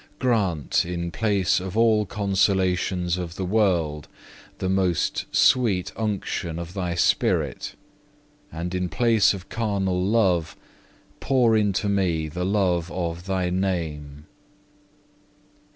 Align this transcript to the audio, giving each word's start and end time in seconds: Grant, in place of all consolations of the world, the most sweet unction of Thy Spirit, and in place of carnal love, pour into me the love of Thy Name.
Grant, 0.17 0.83
in 0.83 1.11
place 1.11 1.59
of 1.59 1.77
all 1.77 2.07
consolations 2.07 3.17
of 3.19 3.35
the 3.35 3.45
world, 3.45 4.07
the 4.57 4.67
most 4.67 5.25
sweet 5.31 5.91
unction 5.95 6.57
of 6.57 6.73
Thy 6.73 6.95
Spirit, 6.95 7.75
and 8.51 8.73
in 8.73 8.89
place 8.89 9.31
of 9.31 9.47
carnal 9.49 10.03
love, 10.03 10.57
pour 11.19 11.55
into 11.55 11.87
me 11.87 12.27
the 12.29 12.43
love 12.45 12.91
of 12.91 13.27
Thy 13.27 13.51
Name. 13.51 14.25